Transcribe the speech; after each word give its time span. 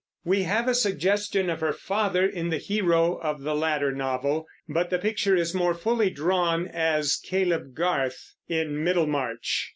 We 0.25 0.41
have 0.41 0.67
a 0.67 0.73
suggestion 0.73 1.47
of 1.51 1.59
her 1.59 1.73
father 1.73 2.25
in 2.25 2.49
the 2.49 2.57
hero 2.57 3.17
of 3.17 3.43
the 3.43 3.53
latter 3.55 3.91
novel, 3.91 4.47
but 4.67 4.89
the 4.89 4.97
picture 4.97 5.35
is 5.35 5.53
more 5.53 5.75
fully 5.75 6.09
drawn 6.09 6.65
as 6.67 7.17
Caleb 7.23 7.75
Garth, 7.75 8.33
in 8.47 8.83
Middlemarch. 8.83 9.69